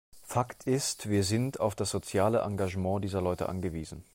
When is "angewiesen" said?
3.47-4.03